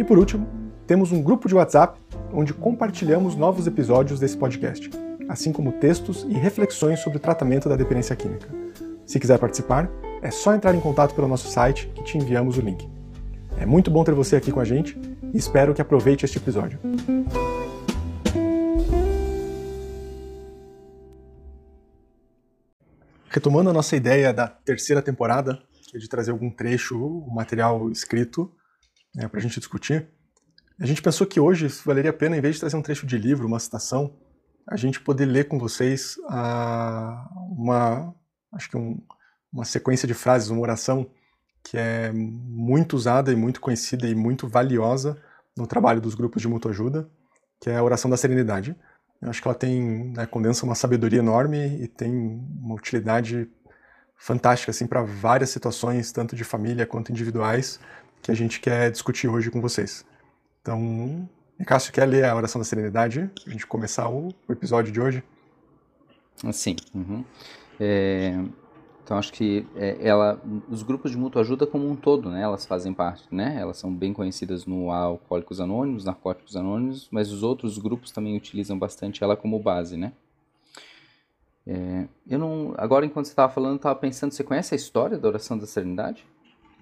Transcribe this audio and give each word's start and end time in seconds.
E 0.00 0.04
por 0.04 0.18
último, 0.18 0.48
temos 0.86 1.12
um 1.12 1.22
grupo 1.22 1.46
de 1.46 1.54
WhatsApp 1.54 2.00
onde 2.32 2.54
compartilhamos 2.54 3.36
novos 3.36 3.66
episódios 3.66 4.18
desse 4.18 4.34
podcast, 4.34 4.88
assim 5.28 5.52
como 5.52 5.72
textos 5.72 6.26
e 6.26 6.32
reflexões 6.32 7.00
sobre 7.00 7.18
o 7.18 7.20
tratamento 7.20 7.68
da 7.68 7.76
dependência 7.76 8.16
química. 8.16 8.48
Se 9.04 9.20
quiser 9.20 9.38
participar, 9.38 9.90
é 10.22 10.30
só 10.30 10.54
entrar 10.54 10.74
em 10.74 10.80
contato 10.80 11.14
pelo 11.14 11.28
nosso 11.28 11.48
site 11.50 11.86
que 11.88 12.02
te 12.02 12.16
enviamos 12.16 12.56
o 12.56 12.62
link. 12.62 12.88
É 13.58 13.66
muito 13.66 13.90
bom 13.90 14.02
ter 14.02 14.14
você 14.14 14.36
aqui 14.36 14.50
com 14.50 14.58
a 14.58 14.64
gente 14.64 14.98
e 15.34 15.36
espero 15.36 15.74
que 15.74 15.82
aproveite 15.82 16.24
este 16.24 16.38
episódio. 16.38 16.78
Retomando 23.28 23.68
a 23.68 23.74
nossa 23.74 23.94
ideia 23.94 24.32
da 24.32 24.48
terceira 24.48 25.02
temporada, 25.02 25.58
de 25.92 26.08
trazer 26.08 26.30
algum 26.30 26.48
trecho, 26.48 26.98
o 26.98 27.30
material 27.34 27.90
escrito, 27.90 28.50
né, 29.14 29.28
para 29.28 29.38
a 29.38 29.42
gente 29.42 29.58
discutir, 29.58 30.08
a 30.80 30.86
gente 30.86 31.02
pensou 31.02 31.26
que 31.26 31.38
hoje 31.38 31.68
valeria 31.84 32.10
a 32.10 32.14
pena, 32.14 32.36
em 32.36 32.40
vez 32.40 32.54
de 32.54 32.60
trazer 32.60 32.76
um 32.76 32.82
trecho 32.82 33.06
de 33.06 33.18
livro, 33.18 33.46
uma 33.46 33.58
citação, 33.58 34.16
a 34.66 34.76
gente 34.76 35.00
poder 35.00 35.26
ler 35.26 35.46
com 35.46 35.58
vocês 35.58 36.16
a, 36.28 37.28
uma, 37.50 38.14
acho 38.54 38.70
que 38.70 38.76
um, 38.76 38.98
uma 39.52 39.64
sequência 39.64 40.08
de 40.08 40.14
frases, 40.14 40.48
uma 40.48 40.62
oração 40.62 41.10
que 41.62 41.76
é 41.76 42.10
muito 42.12 42.96
usada 42.96 43.30
e 43.30 43.36
muito 43.36 43.60
conhecida 43.60 44.08
e 44.08 44.14
muito 44.14 44.48
valiosa 44.48 45.20
no 45.56 45.66
trabalho 45.66 46.00
dos 46.00 46.14
grupos 46.14 46.40
de 46.40 46.48
mutuajuda, 46.48 47.10
que 47.60 47.68
é 47.68 47.76
a 47.76 47.82
oração 47.82 48.10
da 48.10 48.16
serenidade. 48.16 48.74
Eu 49.20 49.28
acho 49.28 49.42
que 49.42 49.48
ela 49.48 49.54
tem, 49.54 50.12
né, 50.14 50.24
condensa 50.24 50.64
uma 50.64 50.74
sabedoria 50.74 51.18
enorme 51.18 51.82
e 51.82 51.86
tem 51.86 52.10
uma 52.10 52.74
utilidade 52.74 53.50
fantástica 54.16 54.70
assim 54.70 54.86
para 54.86 55.02
várias 55.02 55.50
situações, 55.50 56.10
tanto 56.12 56.34
de 56.34 56.44
família 56.44 56.86
quanto 56.86 57.12
individuais, 57.12 57.78
que 58.22 58.30
a 58.30 58.34
gente 58.34 58.60
quer 58.60 58.90
discutir 58.90 59.28
hoje 59.28 59.50
com 59.50 59.60
vocês. 59.60 60.04
Então, 60.60 61.28
Cássio, 61.66 61.92
quer 61.92 62.06
ler 62.06 62.24
a 62.24 62.34
oração 62.34 62.60
da 62.60 62.64
serenidade? 62.64 63.30
A 63.46 63.50
gente 63.50 63.66
começar 63.66 64.08
o, 64.08 64.28
o 64.48 64.52
episódio 64.52 64.92
de 64.92 65.00
hoje? 65.00 65.22
Sim. 66.52 66.76
Uhum. 66.94 67.24
É, 67.78 68.34
então 69.02 69.18
acho 69.18 69.32
que 69.32 69.66
é, 69.74 69.96
ela, 70.00 70.40
os 70.68 70.82
grupos 70.82 71.10
de 71.10 71.18
mútua 71.18 71.42
ajuda 71.42 71.66
como 71.66 71.88
um 71.88 71.96
todo, 71.96 72.30
né? 72.30 72.42
Elas 72.42 72.64
fazem 72.64 72.94
parte, 72.94 73.26
né? 73.34 73.56
Elas 73.58 73.76
são 73.76 73.92
bem 73.92 74.12
conhecidas 74.12 74.66
no 74.66 74.90
Alcoólicos 74.90 75.60
Anônimos, 75.60 76.04
Narcóticos 76.04 76.56
Anônimos, 76.56 77.08
mas 77.10 77.32
os 77.32 77.42
outros 77.42 77.76
grupos 77.76 78.12
também 78.12 78.36
utilizam 78.36 78.78
bastante 78.78 79.24
ela 79.24 79.36
como 79.36 79.58
base, 79.58 79.96
né? 79.96 80.12
É, 81.66 82.06
eu 82.28 82.38
não, 82.38 82.74
agora 82.76 83.04
enquanto 83.04 83.26
você 83.26 83.32
estava 83.32 83.52
falando, 83.52 83.76
estava 83.76 83.94
pensando, 83.98 84.32
você 84.32 84.44
conhece 84.44 84.74
a 84.74 84.76
história 84.76 85.18
da 85.18 85.28
oração 85.28 85.58
da 85.58 85.66
serenidade? 85.66 86.24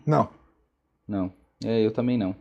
Não. 0.06 0.28
Não. 1.08 1.32
É, 1.64 1.84
eu 1.84 1.91
também 1.91 2.19
não. 2.19 2.36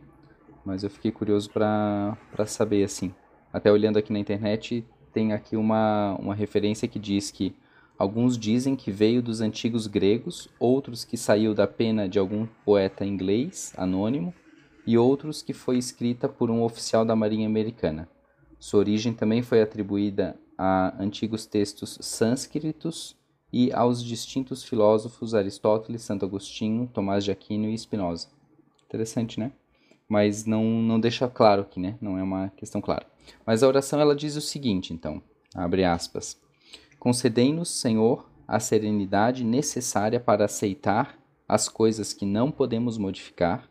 Mas 0.64 0.84
eu 0.84 0.90
fiquei 0.90 1.10
curioso 1.10 1.50
para 1.50 2.16
saber 2.46 2.84
assim. 2.84 3.14
Até 3.52 3.72
olhando 3.72 3.98
aqui 3.98 4.12
na 4.12 4.18
internet, 4.18 4.86
tem 5.12 5.32
aqui 5.32 5.56
uma, 5.56 6.14
uma 6.20 6.34
referência 6.34 6.86
que 6.86 6.98
diz 6.98 7.30
que 7.30 7.56
Alguns 7.98 8.38
dizem 8.38 8.76
que 8.76 8.92
veio 8.92 9.20
dos 9.20 9.40
antigos 9.40 9.88
gregos, 9.88 10.48
outros 10.60 11.04
que 11.04 11.16
saiu 11.16 11.52
da 11.52 11.66
pena 11.66 12.08
de 12.08 12.16
algum 12.16 12.46
poeta 12.64 13.04
inglês 13.04 13.72
anônimo, 13.76 14.32
e 14.86 14.96
outros 14.96 15.42
que 15.42 15.52
foi 15.52 15.78
escrita 15.78 16.28
por 16.28 16.48
um 16.48 16.62
oficial 16.62 17.04
da 17.04 17.16
Marinha 17.16 17.48
Americana. 17.48 18.08
Sua 18.56 18.78
origem 18.78 19.12
também 19.12 19.42
foi 19.42 19.60
atribuída 19.60 20.38
a 20.56 20.94
antigos 21.02 21.44
textos 21.44 21.98
sânscritos 22.00 23.16
e 23.52 23.72
aos 23.72 24.02
distintos 24.02 24.62
filósofos 24.62 25.34
Aristóteles, 25.34 26.02
Santo 26.02 26.24
Agostinho, 26.24 26.88
Tomás 26.94 27.24
de 27.24 27.32
Aquino 27.32 27.68
e 27.68 27.76
Spinoza. 27.76 28.28
Interessante, 28.88 29.38
né? 29.38 29.52
Mas 30.08 30.46
não, 30.46 30.64
não 30.64 30.98
deixa 30.98 31.28
claro 31.28 31.62
aqui, 31.62 31.78
né? 31.78 31.96
Não 32.00 32.18
é 32.18 32.22
uma 32.22 32.48
questão 32.56 32.80
clara. 32.80 33.06
Mas 33.44 33.62
a 33.62 33.68
oração 33.68 34.00
ela 34.00 34.16
diz 34.16 34.34
o 34.34 34.40
seguinte, 34.40 34.94
então, 34.94 35.22
abre 35.54 35.84
aspas. 35.84 36.40
Concedei-nos, 36.98 37.70
Senhor, 37.70 38.26
a 38.46 38.58
serenidade 38.58 39.44
necessária 39.44 40.18
para 40.18 40.46
aceitar 40.46 41.18
as 41.46 41.68
coisas 41.68 42.14
que 42.14 42.24
não 42.24 42.50
podemos 42.50 42.96
modificar, 42.96 43.68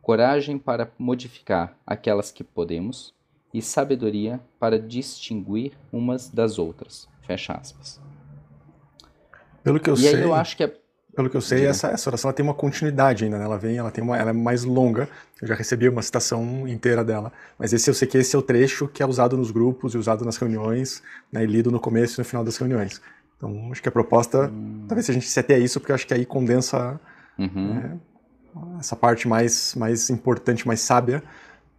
coragem 0.00 0.58
para 0.58 0.90
modificar 0.96 1.76
aquelas 1.84 2.30
que 2.30 2.44
podemos 2.44 3.12
e 3.52 3.60
sabedoria 3.60 4.40
para 4.60 4.78
distinguir 4.78 5.72
umas 5.92 6.30
das 6.30 6.58
outras. 6.58 7.08
Fecha 7.22 7.54
aspas. 7.54 8.00
Pelo 9.64 9.80
que 9.80 9.90
eu 9.90 9.94
e 9.94 9.98
sei. 9.98 10.22
eu 10.22 10.32
acho 10.32 10.56
que 10.56 10.62
é 10.62 10.78
pelo 11.16 11.30
que 11.30 11.36
eu 11.36 11.40
sei, 11.40 11.64
essa, 11.64 11.88
essa 11.88 12.10
oração 12.10 12.30
tem 12.30 12.44
uma 12.44 12.52
continuidade 12.52 13.24
ainda, 13.24 13.38
né? 13.38 13.44
Ela 13.44 13.56
vem, 13.56 13.78
ela 13.78 13.90
tem 13.90 14.04
uma, 14.04 14.18
ela 14.18 14.30
é 14.30 14.32
mais 14.34 14.64
longa. 14.64 15.08
Eu 15.40 15.48
já 15.48 15.54
recebi 15.54 15.88
uma 15.88 16.02
citação 16.02 16.68
inteira 16.68 17.02
dela, 17.02 17.32
mas 17.58 17.72
esse 17.72 17.88
eu 17.88 17.94
sei 17.94 18.06
que 18.06 18.18
esse 18.18 18.36
é 18.36 18.38
o 18.38 18.42
trecho 18.42 18.86
que 18.86 19.02
é 19.02 19.06
usado 19.06 19.34
nos 19.34 19.50
grupos 19.50 19.94
e 19.94 19.98
usado 19.98 20.26
nas 20.26 20.36
reuniões, 20.36 21.02
né, 21.32 21.42
e 21.42 21.46
lido 21.46 21.70
no 21.70 21.80
começo 21.80 22.20
e 22.20 22.22
no 22.22 22.24
final 22.24 22.44
das 22.44 22.58
reuniões. 22.58 23.00
Então, 23.36 23.72
acho 23.72 23.82
que 23.82 23.88
a 23.88 23.92
proposta, 23.92 24.48
hum. 24.48 24.84
talvez 24.86 25.08
a 25.08 25.12
gente 25.14 25.26
se 25.26 25.40
até 25.40 25.58
isso, 25.58 25.80
porque 25.80 25.92
acho 25.92 26.06
que 26.06 26.12
aí 26.12 26.26
condensa 26.26 27.00
uhum. 27.38 27.74
né, 27.74 27.98
essa 28.78 28.94
parte 28.94 29.26
mais, 29.26 29.74
mais 29.74 30.10
importante, 30.10 30.66
mais 30.66 30.80
sábia, 30.80 31.22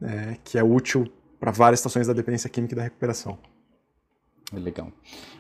é, 0.02 0.38
que 0.44 0.58
é 0.58 0.64
útil 0.64 1.08
para 1.40 1.52
várias 1.52 1.80
situações 1.80 2.08
da 2.08 2.14
dependência 2.14 2.50
química 2.50 2.74
e 2.74 2.78
da 2.78 2.84
recuperação. 2.84 3.38
Legal. 4.54 4.92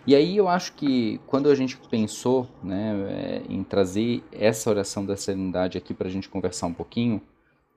E 0.05 0.13
aí 0.13 0.35
eu 0.35 0.49
acho 0.49 0.73
que 0.73 1.19
quando 1.27 1.49
a 1.49 1.55
gente 1.55 1.77
pensou 1.89 2.47
né, 2.61 2.93
é, 3.09 3.41
em 3.47 3.63
trazer 3.63 4.21
essa 4.33 4.69
oração 4.69 5.05
da 5.05 5.15
serenidade 5.15 5.77
aqui 5.77 5.93
para 5.93 6.07
a 6.07 6.11
gente 6.11 6.27
conversar 6.27 6.67
um 6.67 6.73
pouquinho, 6.73 7.21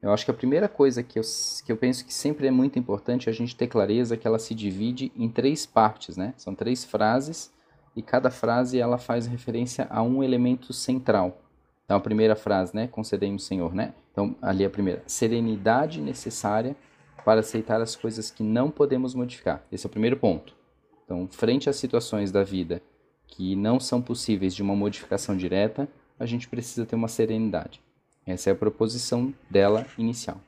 eu 0.02 0.12
acho 0.12 0.24
que 0.24 0.30
a 0.30 0.34
primeira 0.34 0.68
coisa 0.68 1.02
que 1.02 1.18
eu, 1.18 1.22
que 1.64 1.70
eu 1.70 1.76
penso 1.76 2.04
que 2.04 2.12
sempre 2.12 2.48
é 2.48 2.50
muito 2.50 2.78
importante 2.78 3.28
é 3.28 3.30
a 3.30 3.34
gente 3.34 3.54
ter 3.54 3.68
clareza 3.68 4.16
que 4.16 4.26
ela 4.26 4.38
se 4.38 4.54
divide 4.54 5.12
em 5.14 5.28
três 5.28 5.66
partes, 5.66 6.16
né? 6.16 6.34
São 6.36 6.54
três 6.54 6.84
frases 6.84 7.52
e 7.94 8.02
cada 8.02 8.30
frase 8.30 8.80
ela 8.80 8.98
faz 8.98 9.26
referência 9.26 9.86
a 9.90 10.02
um 10.02 10.24
elemento 10.24 10.72
central. 10.72 11.42
Então 11.84 11.96
a 11.96 12.00
primeira 12.00 12.34
frase, 12.34 12.74
né? 12.74 12.88
Concedemos, 12.88 13.44
Senhor, 13.44 13.72
né? 13.72 13.94
Então 14.10 14.34
ali 14.42 14.64
a 14.64 14.70
primeira, 14.70 15.02
serenidade 15.06 16.00
necessária 16.00 16.74
para 17.24 17.40
aceitar 17.40 17.80
as 17.80 17.94
coisas 17.94 18.30
que 18.30 18.42
não 18.42 18.70
podemos 18.70 19.14
modificar. 19.14 19.62
Esse 19.70 19.86
é 19.86 19.88
o 19.88 19.90
primeiro 19.90 20.16
ponto. 20.16 20.59
Então, 21.10 21.26
frente 21.26 21.68
às 21.68 21.74
situações 21.74 22.30
da 22.30 22.44
vida 22.44 22.80
que 23.26 23.56
não 23.56 23.80
são 23.80 24.00
possíveis 24.00 24.54
de 24.54 24.62
uma 24.62 24.76
modificação 24.76 25.36
direta, 25.36 25.88
a 26.16 26.24
gente 26.24 26.46
precisa 26.46 26.86
ter 26.86 26.94
uma 26.94 27.08
serenidade. 27.08 27.82
Essa 28.24 28.50
é 28.50 28.52
a 28.52 28.56
proposição 28.56 29.34
dela 29.50 29.84
inicial. 29.98 30.40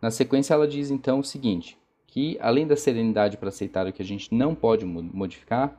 Na 0.00 0.10
sequência, 0.10 0.54
ela 0.54 0.66
diz 0.66 0.90
então 0.90 1.18
o 1.18 1.24
seguinte: 1.24 1.76
que 2.06 2.38
além 2.40 2.66
da 2.66 2.74
serenidade 2.74 3.36
para 3.36 3.50
aceitar 3.50 3.86
o 3.86 3.92
que 3.92 4.00
a 4.00 4.04
gente 4.04 4.34
não 4.34 4.54
pode 4.54 4.86
modificar, 4.86 5.78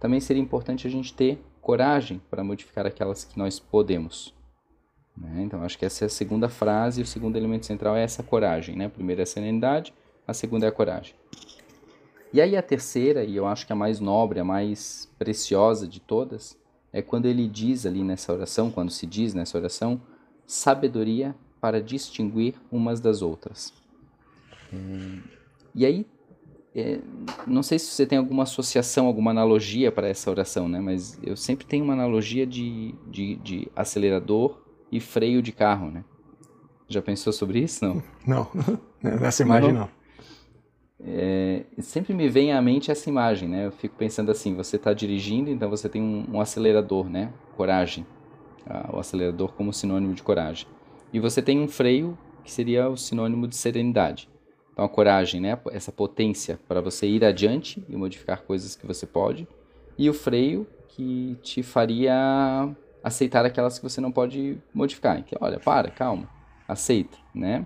também 0.00 0.20
seria 0.20 0.42
importante 0.42 0.86
a 0.86 0.90
gente 0.90 1.12
ter 1.12 1.38
coragem 1.60 2.18
para 2.30 2.42
modificar 2.42 2.86
aquelas 2.86 3.24
que 3.24 3.38
nós 3.38 3.58
podemos. 3.58 4.34
Né? 5.14 5.42
Então, 5.42 5.62
acho 5.62 5.78
que 5.78 5.84
essa 5.84 6.02
é 6.02 6.06
a 6.06 6.08
segunda 6.08 6.48
frase, 6.48 7.02
o 7.02 7.06
segundo 7.06 7.36
elemento 7.36 7.66
central 7.66 7.94
é 7.94 8.02
essa 8.02 8.22
coragem. 8.22 8.74
Né? 8.74 8.86
A 8.86 8.90
primeira 8.90 9.20
é 9.20 9.24
a 9.24 9.26
serenidade, 9.26 9.92
a 10.26 10.32
segunda 10.32 10.64
é 10.64 10.68
a 10.70 10.72
coragem. 10.72 11.14
E 12.32 12.40
aí 12.40 12.56
a 12.56 12.62
terceira, 12.62 13.24
e 13.24 13.36
eu 13.36 13.46
acho 13.46 13.66
que 13.66 13.72
a 13.72 13.76
mais 13.76 14.00
nobre, 14.00 14.40
a 14.40 14.44
mais 14.44 15.10
preciosa 15.18 15.86
de 15.86 16.00
todas, 16.00 16.58
é 16.92 17.00
quando 17.00 17.26
ele 17.26 17.48
diz 17.48 17.86
ali 17.86 18.02
nessa 18.02 18.32
oração, 18.32 18.70
quando 18.70 18.90
se 18.90 19.06
diz 19.06 19.34
nessa 19.34 19.56
oração, 19.56 20.00
sabedoria 20.46 21.34
para 21.60 21.80
distinguir 21.80 22.54
umas 22.70 23.00
das 23.00 23.22
outras. 23.22 23.72
E 25.74 25.86
aí 25.86 26.06
é, 26.78 27.00
não 27.46 27.62
sei 27.62 27.78
se 27.78 27.86
você 27.86 28.04
tem 28.04 28.18
alguma 28.18 28.42
associação, 28.42 29.06
alguma 29.06 29.30
analogia 29.30 29.90
para 29.90 30.08
essa 30.08 30.30
oração, 30.30 30.68
né? 30.68 30.78
Mas 30.78 31.18
eu 31.22 31.34
sempre 31.34 31.64
tenho 31.64 31.82
uma 31.82 31.94
analogia 31.94 32.46
de, 32.46 32.94
de, 33.06 33.36
de 33.36 33.68
acelerador 33.74 34.58
e 34.92 35.00
freio 35.00 35.40
de 35.40 35.52
carro, 35.52 35.90
né? 35.90 36.04
Já 36.86 37.00
pensou 37.00 37.32
sobre 37.32 37.60
isso, 37.60 37.82
não? 37.82 38.02
Não, 38.26 38.50
nessa 39.02 39.42
imagem 39.42 39.72
não. 39.72 39.88
É, 40.98 41.64
sempre 41.78 42.14
me 42.14 42.28
vem 42.28 42.52
à 42.52 42.62
mente 42.62 42.90
essa 42.90 43.08
imagem, 43.08 43.48
né? 43.48 43.66
Eu 43.66 43.72
fico 43.72 43.94
pensando 43.96 44.30
assim, 44.30 44.54
você 44.54 44.76
está 44.76 44.92
dirigindo, 44.92 45.50
então 45.50 45.68
você 45.68 45.88
tem 45.88 46.02
um, 46.02 46.24
um 46.32 46.40
acelerador, 46.40 47.08
né? 47.08 47.32
Coragem. 47.56 48.06
Ah, 48.66 48.90
o 48.92 48.98
acelerador 48.98 49.52
como 49.52 49.72
sinônimo 49.72 50.14
de 50.14 50.22
coragem. 50.22 50.66
E 51.12 51.20
você 51.20 51.40
tem 51.40 51.60
um 51.60 51.68
freio, 51.68 52.18
que 52.42 52.50
seria 52.50 52.88
o 52.88 52.96
sinônimo 52.96 53.46
de 53.46 53.56
serenidade. 53.56 54.28
Então 54.72 54.84
a 54.84 54.88
coragem, 54.88 55.40
né, 55.40 55.58
essa 55.70 55.90
potência 55.90 56.58
para 56.68 56.80
você 56.80 57.06
ir 57.06 57.24
adiante 57.24 57.82
e 57.88 57.96
modificar 57.96 58.42
coisas 58.42 58.76
que 58.76 58.86
você 58.86 59.06
pode, 59.06 59.48
e 59.96 60.10
o 60.10 60.14
freio 60.14 60.66
que 60.88 61.38
te 61.42 61.62
faria 61.62 62.68
aceitar 63.02 63.46
aquelas 63.46 63.78
que 63.78 63.84
você 63.88 64.00
não 64.00 64.12
pode 64.12 64.58
modificar. 64.74 65.18
Então, 65.18 65.38
olha, 65.40 65.58
para, 65.58 65.90
calma, 65.90 66.28
aceita, 66.68 67.16
né? 67.34 67.64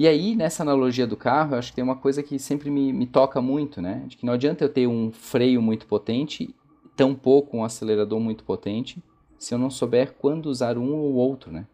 E 0.00 0.08
aí, 0.08 0.34
nessa 0.34 0.62
analogia 0.62 1.06
do 1.06 1.14
carro, 1.14 1.52
eu 1.52 1.58
acho 1.58 1.68
que 1.68 1.76
tem 1.76 1.84
uma 1.84 1.94
coisa 1.94 2.22
que 2.22 2.38
sempre 2.38 2.70
me, 2.70 2.90
me 2.90 3.06
toca 3.06 3.38
muito, 3.42 3.82
né? 3.82 4.02
De 4.06 4.16
que 4.16 4.24
não 4.24 4.32
adianta 4.32 4.64
eu 4.64 4.68
ter 4.70 4.86
um 4.86 5.12
freio 5.12 5.60
muito 5.60 5.86
potente, 5.86 6.54
tampouco 6.96 7.58
um 7.58 7.62
acelerador 7.62 8.18
muito 8.18 8.42
potente, 8.42 9.04
se 9.38 9.52
eu 9.52 9.58
não 9.58 9.68
souber 9.68 10.14
quando 10.14 10.46
usar 10.46 10.78
um 10.78 10.94
ou 10.94 11.12
outro, 11.16 11.52
né? 11.52 11.66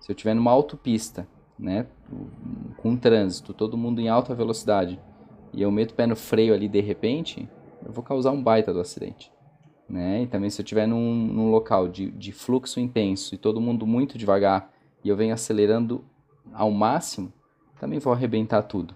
Se 0.00 0.10
eu 0.10 0.14
estiver 0.14 0.32
numa 0.32 0.50
autopista 0.50 1.28
né, 1.58 1.86
com 2.78 2.96
trânsito, 2.96 3.52
todo 3.52 3.76
mundo 3.76 4.00
em 4.00 4.08
alta 4.08 4.34
velocidade, 4.34 4.98
e 5.52 5.60
eu 5.60 5.70
meto 5.70 5.90
o 5.90 5.96
pé 5.96 6.06
no 6.06 6.16
freio 6.16 6.54
ali 6.54 6.68
de 6.68 6.80
repente, 6.80 7.46
eu 7.84 7.92
vou 7.92 8.02
causar 8.02 8.30
um 8.30 8.42
baita 8.42 8.72
do 8.72 8.80
acidente. 8.80 9.30
Né? 9.86 10.22
E 10.22 10.26
também 10.26 10.48
se 10.48 10.62
eu 10.62 10.64
estiver 10.64 10.88
num, 10.88 11.14
num 11.14 11.50
local 11.50 11.88
de, 11.88 12.10
de 12.10 12.32
fluxo 12.32 12.80
intenso 12.80 13.34
e 13.34 13.38
todo 13.38 13.60
mundo 13.60 13.86
muito 13.86 14.16
devagar 14.16 14.72
e 15.04 15.10
eu 15.10 15.16
venho 15.16 15.34
acelerando 15.34 16.02
ao 16.54 16.70
máximo, 16.70 17.30
também 17.78 17.98
vou 17.98 18.12
arrebentar 18.12 18.62
tudo. 18.62 18.94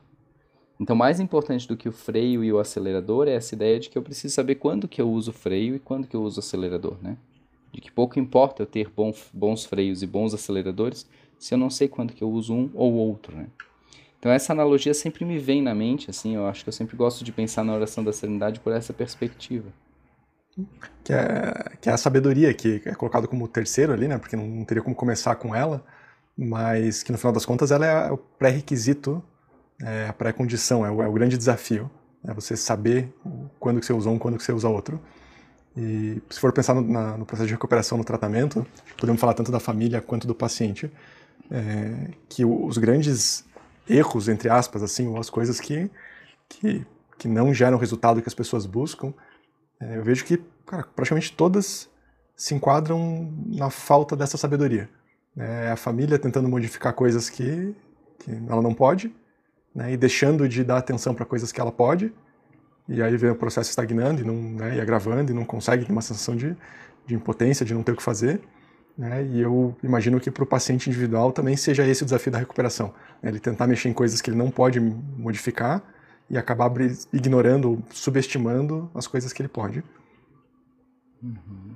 Então, 0.81 0.97
mais 0.97 1.21
importante 1.21 1.69
do 1.69 1.77
que 1.77 1.88
o 1.88 1.93
freio 1.93 2.43
e 2.43 2.50
o 2.50 2.59
acelerador 2.59 3.29
é 3.29 3.35
essa 3.35 3.55
ideia 3.55 3.79
de 3.79 3.91
que 3.91 3.99
eu 3.99 4.03
preciso 4.03 4.35
saber 4.35 4.55
quando 4.55 4.88
que 4.88 5.00
eu 5.00 5.11
uso 5.11 5.31
freio 5.31 5.75
e 5.75 5.79
quando 5.79 6.06
que 6.06 6.17
eu 6.17 6.23
uso 6.23 6.41
acelerador, 6.41 6.97
né? 7.03 7.19
De 7.71 7.82
que 7.82 7.91
pouco 7.91 8.19
importa 8.19 8.62
eu 8.62 8.67
ter 8.67 8.88
bons, 8.88 9.29
bons 9.32 9.67
freios 9.67 10.03
e 10.03 10.06
bons 10.06 10.32
aceleradores, 10.32 11.06
se 11.38 11.53
eu 11.53 11.59
não 11.59 11.69
sei 11.69 11.87
quando 11.87 12.15
que 12.15 12.25
eu 12.25 12.31
uso 12.31 12.55
um 12.55 12.71
ou 12.75 12.94
outro, 12.94 13.37
né? 13.37 13.47
Então 14.19 14.32
essa 14.32 14.53
analogia 14.55 14.94
sempre 14.94 15.25
me 15.25 15.38
vem 15.38 15.62
na 15.62 15.75
mente, 15.75 16.09
assim, 16.11 16.35
eu 16.35 16.47
acho 16.47 16.62
que 16.62 16.69
eu 16.69 16.73
sempre 16.73 16.97
gosto 16.97 17.25
de 17.25 17.32
pensar 17.32 17.62
na 17.62 17.75
oração 17.75 18.03
da 18.03 18.12
serenidade 18.12 18.59
por 18.61 18.73
essa 18.73 18.93
perspectiva. 18.93 19.71
Que 21.05 21.12
é, 21.12 21.77
que 21.81 21.88
é 21.88 21.93
a 21.93 21.97
sabedoria, 21.97 22.53
que 22.53 22.82
é 22.85 22.94
colocado 22.94 23.29
como 23.29 23.47
terceiro 23.49 23.93
ali, 23.93 24.09
né? 24.09 24.19
Porque 24.19 24.37
não 24.37 24.65
teria 24.65 24.82
como 24.82 24.97
começar 24.97 25.37
com 25.37 25.55
ela, 25.55 25.85
mas 26.43 27.03
que 27.03 27.13
no 27.13 27.19
final 27.19 27.35
das 27.35 27.45
contas 27.45 27.71
ela 27.71 27.85
é 27.85 28.11
o 28.11 28.17
pré-requisito, 28.17 29.23
é 29.83 30.09
a 30.09 30.13
pré-condição, 30.13 30.87
é, 30.87 30.91
o, 30.91 31.03
é 31.03 31.07
o 31.07 31.13
grande 31.13 31.37
desafio. 31.37 31.91
É 32.27 32.33
você 32.33 32.57
saber 32.57 33.15
quando 33.59 33.79
que 33.79 33.85
você 33.85 33.93
usa 33.93 34.09
um, 34.09 34.19
quando 34.19 34.39
que 34.39 34.43
você 34.43 34.53
usa 34.53 34.67
outro. 34.67 34.99
E 35.77 36.21
se 36.31 36.41
for 36.41 36.51
pensar 36.53 36.75
no, 36.75 36.81
na, 36.81 37.19
no 37.19 37.27
processo 37.27 37.47
de 37.47 37.53
recuperação, 37.53 37.99
no 37.99 38.05
tratamento, 38.05 38.67
podemos 38.99 39.21
falar 39.21 39.35
tanto 39.35 39.53
da 39.53 39.61
família 39.61 40.01
quanto 40.01 40.27
do 40.27 40.35
paciente 40.35 40.91
é, 41.51 42.11
que 42.27 42.43
os 42.43 42.79
grandes 42.79 43.45
erros, 43.87 44.29
entre 44.29 44.49
aspas, 44.49 44.83
assim, 44.83 45.07
ou 45.09 45.19
as 45.19 45.29
coisas 45.29 45.61
que, 45.61 45.91
que, 46.49 46.87
que 47.19 47.29
não 47.29 47.53
geram 47.53 47.77
o 47.77 47.81
resultado 47.81 48.23
que 48.23 48.29
as 48.29 48.35
pessoas 48.35 48.65
buscam, 48.65 49.13
é, 49.79 49.99
eu 49.99 50.03
vejo 50.03 50.25
que 50.25 50.43
cara, 50.67 50.85
praticamente 50.95 51.35
todas 51.35 51.91
se 52.35 52.55
enquadram 52.55 53.31
na 53.47 53.69
falta 53.69 54.17
dessa 54.17 54.39
sabedoria. 54.39 54.89
É 55.37 55.71
a 55.71 55.77
família 55.77 56.19
tentando 56.19 56.49
modificar 56.49 56.93
coisas 56.93 57.31
que, 57.31 57.75
que 58.19 58.31
ela 58.49 58.61
não 58.61 58.75
pode, 58.75 59.15
né, 59.75 59.93
e 59.93 59.97
deixando 59.97 60.49
de 60.49 60.65
dar 60.65 60.79
atenção 60.79 61.15
para 61.15 61.25
coisas 61.25 61.53
que 61.53 61.61
ela 61.61 61.71
pode, 61.71 62.12
e 62.88 63.00
aí 63.00 63.17
vem 63.17 63.31
o 63.31 63.37
processo 63.37 63.71
estagnando 63.71 64.21
e, 64.21 64.25
não, 64.25 64.35
né, 64.35 64.77
e 64.77 64.81
agravando, 64.81 65.31
e 65.31 65.35
não 65.35 65.44
consegue 65.44 65.85
ter 65.85 65.93
uma 65.93 66.03
sensação 66.03 66.35
de, 66.35 66.56
de 67.06 67.15
impotência, 67.15 67.65
de 67.65 67.73
não 67.73 67.82
ter 67.82 67.93
o 67.93 67.97
que 67.97 68.03
fazer. 68.03 68.41
Né? 68.99 69.25
E 69.25 69.41
eu 69.41 69.77
imagino 69.82 70.19
que 70.21 70.31
para 70.31 70.43
o 70.43 70.47
paciente 70.47 70.91
individual 70.91 71.32
também 71.32 71.56
seja 71.56 71.87
esse 71.87 72.03
o 72.03 72.05
desafio 72.05 72.32
da 72.32 72.38
recuperação. 72.38 72.93
Né? 73.23 73.31
Ele 73.31 73.38
tentar 73.38 73.67
mexer 73.67 73.88
em 73.88 73.93
coisas 73.93 74.21
que 74.21 74.29
ele 74.29 74.37
não 74.37 74.50
pode 74.50 74.81
modificar 74.81 75.82
e 76.29 76.37
acabar 76.37 76.71
ignorando 77.12 77.82
subestimando 77.91 78.91
as 78.94 79.06
coisas 79.06 79.32
que 79.32 79.41
ele 79.41 79.49
pode. 79.49 79.82
Uhum. 81.23 81.69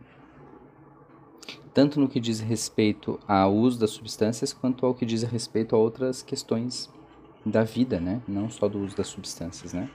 Tanto 1.74 1.98
no 2.00 2.08
que 2.08 2.20
diz 2.20 2.38
respeito 2.38 3.18
ao 3.26 3.52
uso 3.52 3.80
das 3.80 3.90
substâncias, 3.90 4.52
quanto 4.52 4.86
ao 4.86 4.94
que 4.94 5.04
diz 5.04 5.24
respeito 5.24 5.74
a 5.74 5.78
outras 5.78 6.22
questões 6.22 6.88
da 7.44 7.64
vida, 7.64 8.00
né? 8.00 8.22
Não 8.26 8.48
só 8.48 8.68
do 8.68 8.78
uso 8.78 8.96
das 8.96 9.08
substâncias, 9.08 9.72
né? 9.72 9.90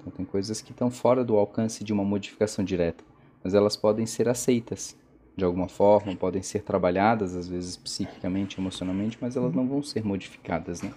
Então 0.00 0.10
tem 0.10 0.24
coisas 0.24 0.62
que 0.62 0.72
estão 0.72 0.90
fora 0.90 1.22
do 1.22 1.36
alcance 1.36 1.84
de 1.84 1.92
uma 1.92 2.02
modificação 2.02 2.64
direta, 2.64 3.04
mas 3.44 3.52
elas 3.52 3.76
podem 3.76 4.06
ser 4.06 4.28
aceitas 4.28 4.96
de 5.36 5.44
alguma 5.44 5.68
forma, 5.68 6.16
podem 6.16 6.42
ser 6.42 6.62
trabalhadas, 6.62 7.36
às 7.36 7.46
vezes 7.46 7.76
psiquicamente, 7.76 8.58
emocionalmente, 8.58 9.16
mas 9.20 9.36
elas 9.36 9.54
não 9.54 9.68
vão 9.68 9.82
ser 9.82 10.04
modificadas, 10.04 10.82
né? 10.82 10.92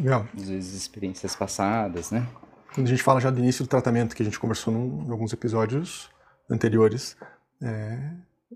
Não. 0.00 0.26
Às 0.34 0.48
vezes 0.48 0.74
experiências 0.74 1.36
passadas, 1.36 2.10
né? 2.10 2.26
Quando 2.74 2.86
a 2.86 2.90
gente 2.90 3.02
fala 3.02 3.20
já 3.20 3.30
do 3.30 3.38
início 3.38 3.62
do 3.62 3.68
tratamento, 3.68 4.16
que 4.16 4.22
a 4.22 4.24
gente 4.24 4.40
conversou 4.40 4.72
num, 4.72 5.04
em 5.06 5.10
alguns 5.10 5.34
episódios 5.34 6.08
anteriores, 6.50 7.14
é, 7.62 8.10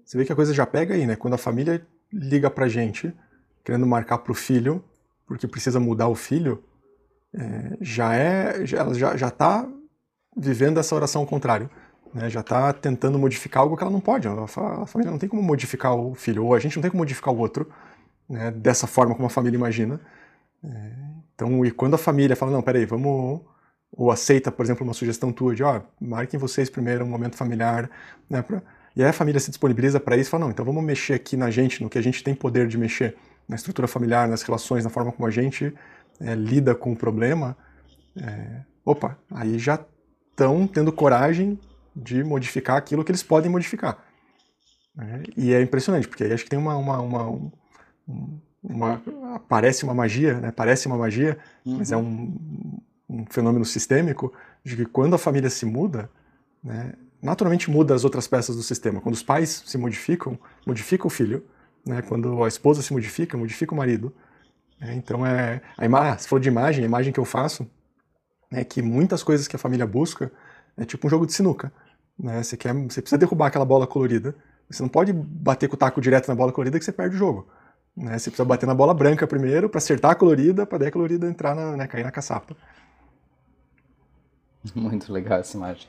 você 0.09 0.17
vê 0.19 0.25
que 0.25 0.33
a 0.33 0.37
coisa 0.37 0.55
já 0.55 0.65
pega 0.65 0.95
aí, 0.95 1.07
né? 1.07 1.17
Quando 1.17 1.35
a 1.35 1.39
família 1.39 1.87
liga 2.13 2.49
pra 2.49 2.69
gente, 2.69 3.13
querendo 3.63 3.87
marcar 3.87 4.19
pro 4.19 4.35
filho, 4.35 4.83
porque 5.27 5.47
precisa 5.47 5.79
mudar 5.79 6.09
o 6.09 6.15
filho, 6.15 6.65
é, 7.35 7.77
já 7.81 8.15
é, 8.15 8.65
já, 8.65 8.93
já, 8.95 9.17
já 9.17 9.31
tá 9.31 9.69
vivendo 10.37 10.79
essa 10.81 10.95
oração 10.95 11.23
ao 11.23 11.27
contrário 11.27 11.69
né, 12.15 12.29
já 12.29 12.41
está 12.41 12.73
tentando 12.73 13.19
modificar 13.19 13.63
algo 13.63 13.77
que 13.77 13.83
ela 13.83 13.93
não 13.93 14.01
pode. 14.01 14.29
A, 14.29 14.87
família 14.87 15.11
não 15.11 15.19
tem 15.19 15.29
como 15.29 15.43
modificar 15.43 15.95
o 15.95 16.15
filho, 16.15 16.45
ou 16.45 16.55
a 16.55 16.59
gente 16.59 16.77
não 16.77 16.83
tem 16.83 16.91
como 16.91 17.01
modificar 17.03 17.33
o 17.33 17.39
outro, 17.39 17.71
né, 18.29 18.51
dessa 18.51 18.87
forma 18.87 19.15
como 19.15 19.27
a 19.27 19.31
família 19.31 19.57
imagina. 19.57 20.01
É, 20.65 20.93
então, 21.35 21.65
e 21.65 21.71
quando 21.71 21.95
a 21.95 21.99
família 21.99 22.37
fala, 22.37 22.53
não, 22.53 22.63
peraí, 22.63 22.85
vamos. 22.85 23.41
Ou 23.91 24.11
aceita, 24.11 24.53
por 24.53 24.65
exemplo, 24.65 24.85
uma 24.85 24.93
sugestão 24.93 25.33
tua 25.33 25.55
de, 25.55 25.63
ó, 25.63 25.81
marquem 25.99 26.39
vocês 26.39 26.69
primeiro 26.69 27.05
um 27.05 27.09
momento 27.09 27.37
familiar, 27.37 27.91
né, 28.29 28.45
e 28.99 29.03
aí 29.03 29.11
a 29.11 29.13
família 29.13 29.39
se 29.39 29.49
disponibiliza 29.49 30.01
para 30.01 30.17
isso 30.17 30.29
e 30.29 30.31
fala, 30.33 30.47
não, 30.47 30.51
então 30.51 30.65
vamos 30.65 30.83
mexer 30.83 31.15
aqui 31.15 31.37
na 31.37 31.53
gente, 31.53 31.81
no 31.85 31.89
que 31.89 31.97
a 31.97 32.03
gente 32.03 32.25
tem 32.25 32.35
poder 32.35 32.67
de 32.67 32.77
mexer, 32.77 33.17
na 33.49 33.55
estrutura 33.55 33.87
familiar, 33.87 34.27
nas 34.27 34.43
relações, 34.43 34.83
na 34.83 34.91
forma 34.91 35.13
como 35.13 35.25
a 35.25 35.31
gente 35.31 35.73
é, 36.21 36.35
lida 36.35 36.75
com 36.75 36.91
o 36.91 36.97
problema. 36.97 37.57
É, 38.21 38.63
opa, 38.85 39.17
aí 39.31 39.57
já 39.57 39.79
estão 40.33 40.67
tendo 40.67 40.93
coragem 40.93 41.57
de 41.95 42.25
modificar 42.25 42.77
aquilo 42.77 43.05
que 43.05 43.13
eles 43.13 43.23
podem 43.23 43.49
modificar. 43.49 44.03
Né? 44.97 45.23
E 45.37 45.55
é 45.55 45.63
impressionante, 45.63 46.09
porque 46.09 46.25
aí 46.25 46.33
acho 46.33 46.43
que 46.43 46.51
tem 46.51 46.59
uma, 46.59 46.77
uma, 46.77 47.01
uma, 47.01 47.31
um, 48.09 48.41
uma 48.61 49.01
parece 49.49 49.85
uma 49.85 49.95
magia, 49.95 50.41
né? 50.41 50.51
parece 50.51 50.89
uma 50.89 50.97
magia, 50.97 51.39
uhum. 51.65 51.79
mas 51.79 51.93
é 51.93 51.97
um, 51.97 52.37
um, 53.09 53.25
fenômeno 53.31 53.65
sistêmico 53.65 54.33
de 54.65 54.75
que 54.75 54.85
quando 54.85 55.15
a 55.15 55.19
família 55.19 55.51
se 55.51 55.65
muda, 55.65 56.11
né, 56.65 56.95
naturalmente 57.23 57.71
muda 57.71 57.95
as 57.95 58.05
outras 58.05 58.27
peças 58.27 58.57
do 58.57 58.63
sistema. 58.63 59.01
Quando 59.01 59.15
os 59.15 59.23
pais 59.23 59.63
se 59.67 59.77
modificam, 59.77 60.39
modifica 60.67 61.07
o 61.07 61.11
filho. 61.11 61.45
Né? 61.85 62.03
Quando 62.03 62.43
a 62.45 62.49
esposa 62.49 62.83
se 62.83 62.93
modifica, 62.93 63.37
modifica 63.37 63.75
o 63.75 63.77
marido. 63.77 64.15
Né? 64.81 64.95
Então 64.95 65.27
é 65.27 65.61
a 65.77 65.85
imagem, 65.85 66.19
se 66.19 66.29
for 66.29 66.41
de 66.41 66.49
imagem, 66.49 66.85
a 66.85 66.87
imagem 66.87 67.13
que 67.13 67.21
eu 67.21 67.25
faço 67.25 67.69
é 68.51 68.65
que 68.65 68.81
muitas 68.81 69.23
coisas 69.23 69.47
que 69.49 69.57
a 69.57 69.59
família 69.59 69.87
busca 69.87 70.33
é 70.77 70.85
tipo 70.85 71.07
um 71.07 71.11
jogo 71.11 71.27
de 71.27 71.33
sinuca. 71.33 71.73
Né? 72.19 72.43
Você, 72.43 72.57
quer, 72.57 72.73
você 72.75 73.01
precisa 73.01 73.19
derrubar 73.19 73.49
aquela 73.49 73.65
bola 73.65 73.87
colorida. 73.87 74.35
Você 74.71 74.83
não 74.83 74.89
pode 74.89 75.13
bater 75.13 75.69
com 75.69 75.75
o 75.75 75.79
taco 75.79 76.01
direto 76.01 76.29
na 76.29 76.35
bola 76.35 76.53
colorida 76.53 76.79
que 76.79 76.85
você 76.85 76.93
perde 76.93 77.17
o 77.17 77.19
jogo. 77.19 77.49
Né? 77.97 78.19
Você 78.19 78.31
precisa 78.31 78.45
bater 78.45 78.67
na 78.67 78.75
bola 78.75 78.95
branca 78.95 79.27
primeiro 79.27 79.69
para 79.69 79.79
acertar 79.79 80.13
a 80.13 80.15
colorida, 80.15 80.67
para 80.67 80.79
daí 80.79 80.89
a 80.89 80.93
colorida 80.93 81.27
entrar 81.27 81.55
na, 81.55 81.77
né, 81.77 81.87
cair 81.87 82.05
na 82.05 82.11
caçapa. 82.11 82.57
Muito 84.75 85.13
legal 85.13 85.41
essa 85.41 85.57
imagem. 85.57 85.89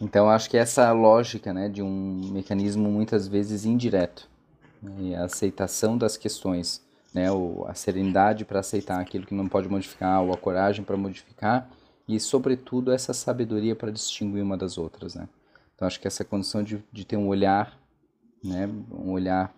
Então 0.00 0.30
acho 0.30 0.48
que 0.48 0.56
essa 0.56 0.92
lógica 0.92 1.52
né, 1.52 1.68
de 1.68 1.82
um 1.82 2.30
mecanismo 2.32 2.88
muitas 2.88 3.26
vezes 3.26 3.64
indireto, 3.64 4.28
né, 4.82 5.16
a 5.16 5.24
aceitação 5.24 5.98
das 5.98 6.16
questões, 6.16 6.82
né, 7.12 7.30
o, 7.32 7.64
a 7.66 7.74
serenidade 7.74 8.44
para 8.44 8.60
aceitar 8.60 9.00
aquilo 9.00 9.26
que 9.26 9.34
não 9.34 9.48
pode 9.48 9.68
modificar, 9.68 10.22
ou 10.22 10.32
a 10.32 10.36
coragem 10.36 10.84
para 10.84 10.96
modificar, 10.96 11.68
e, 12.06 12.18
sobretudo, 12.18 12.90
essa 12.90 13.12
sabedoria 13.12 13.76
para 13.76 13.90
distinguir 13.90 14.42
uma 14.42 14.56
das 14.56 14.78
outras, 14.78 15.14
né? 15.14 15.28
Então, 15.74 15.86
acho 15.86 16.00
que 16.00 16.08
essa 16.08 16.24
condição 16.24 16.62
de, 16.62 16.82
de 16.90 17.04
ter 17.04 17.16
um 17.16 17.28
olhar, 17.28 17.78
né, 18.42 18.66
um 18.90 19.12
olhar 19.12 19.54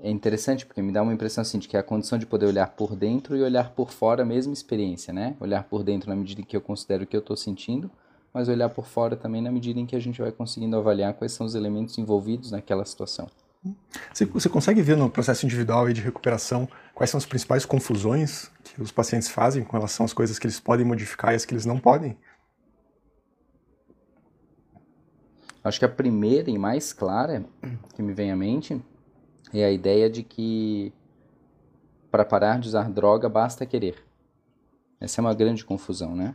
é 0.00 0.08
interessante 0.08 0.64
porque 0.64 0.80
me 0.80 0.92
dá 0.92 1.02
uma 1.02 1.12
impressão 1.12 1.42
assim 1.42 1.58
de 1.58 1.66
que 1.66 1.76
é 1.76 1.80
a 1.80 1.82
condição 1.82 2.16
de 2.16 2.24
poder 2.24 2.46
olhar 2.46 2.68
por 2.68 2.94
dentro 2.94 3.36
e 3.36 3.42
olhar 3.42 3.70
por 3.70 3.90
fora 3.90 4.22
a 4.22 4.24
mesma 4.24 4.52
experiência, 4.52 5.12
né? 5.12 5.36
Olhar 5.40 5.64
por 5.64 5.82
dentro 5.82 6.08
na 6.08 6.14
medida 6.14 6.40
em 6.40 6.44
que 6.44 6.56
eu 6.56 6.60
considero 6.60 7.02
o 7.02 7.06
que 7.06 7.16
eu 7.16 7.20
estou 7.20 7.36
sentindo, 7.36 7.90
mas 8.32 8.48
olhar 8.48 8.68
por 8.68 8.86
fora 8.86 9.16
também 9.16 9.42
na 9.42 9.50
medida 9.50 9.80
em 9.80 9.86
que 9.86 9.96
a 9.96 10.00
gente 10.00 10.20
vai 10.20 10.30
conseguindo 10.30 10.76
avaliar 10.76 11.14
quais 11.14 11.32
são 11.32 11.46
os 11.46 11.54
elementos 11.54 11.96
envolvidos 11.98 12.50
naquela 12.50 12.84
situação. 12.84 13.28
Você, 14.12 14.24
você 14.24 14.48
consegue 14.48 14.80
ver 14.82 14.96
no 14.96 15.10
processo 15.10 15.44
individual 15.44 15.90
e 15.90 15.92
de 15.92 16.00
recuperação 16.00 16.68
quais 16.94 17.10
são 17.10 17.18
as 17.18 17.26
principais 17.26 17.64
confusões 17.64 18.50
que 18.62 18.80
os 18.80 18.92
pacientes 18.92 19.28
fazem 19.28 19.64
com 19.64 19.76
relação 19.76 20.06
às 20.06 20.12
coisas 20.12 20.38
que 20.38 20.46
eles 20.46 20.60
podem 20.60 20.86
modificar 20.86 21.32
e 21.32 21.36
as 21.36 21.44
que 21.44 21.52
eles 21.52 21.66
não 21.66 21.78
podem? 21.78 22.16
Acho 25.62 25.78
que 25.78 25.84
a 25.84 25.88
primeira 25.88 26.50
e 26.50 26.58
mais 26.58 26.92
clara 26.92 27.44
que 27.94 28.02
me 28.02 28.12
vem 28.12 28.30
à 28.30 28.36
mente 28.36 28.80
é 29.52 29.64
a 29.64 29.70
ideia 29.70 30.08
de 30.08 30.22
que 30.22 30.92
para 32.10 32.24
parar 32.24 32.58
de 32.58 32.68
usar 32.68 32.88
droga 32.88 33.28
basta 33.28 33.66
querer. 33.66 34.02
Essa 35.00 35.20
é 35.20 35.22
uma 35.22 35.34
grande 35.34 35.64
confusão, 35.64 36.14
né? 36.14 36.34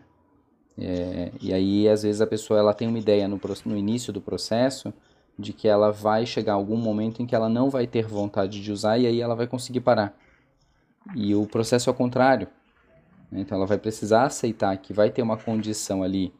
É, 0.77 1.32
e 1.42 1.53
aí, 1.53 1.88
às 1.88 2.03
vezes, 2.03 2.22
a 2.22 2.27
pessoa 2.27 2.60
ela 2.60 2.74
tem 2.74 2.88
uma 2.88 2.98
ideia 2.98 3.27
no, 3.27 3.39
no 3.65 3.77
início 3.77 4.12
do 4.12 4.22
processo 4.22 4.94
de 5.38 5.53
que 5.53 5.68
ela 5.68 5.92
vai 5.92 6.25
chegar 6.25 6.53
algum 6.53 6.77
momento 6.77 7.22
em 7.22 7.25
que 7.25 7.36
ela 7.36 7.50
não 7.50 7.70
vai 7.70 7.88
ter 7.88 8.06
vontade 8.06 8.62
de 8.62 8.72
usar 8.72 8.98
e 8.98 9.08
aí 9.08 9.22
ela 9.22 9.36
vai 9.36 9.48
conseguir 9.48 9.82
parar. 9.82 10.15
E 11.15 11.36
o 11.36 11.46
processo 11.46 11.89
é 11.89 11.94
o 11.94 11.96
contrário. 11.96 12.48
Né? 13.32 13.42
Então, 13.42 13.58
ela 13.58 13.68
vai 13.68 13.77
precisar 13.77 14.25
aceitar 14.25 14.75
que 14.77 14.94
vai 14.94 15.10
ter 15.10 15.22
uma 15.22 15.38
condição 15.38 16.03
ali 16.03 16.34